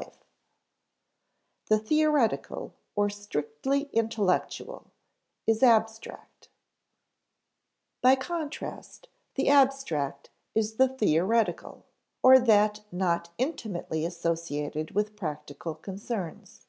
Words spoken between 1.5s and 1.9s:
The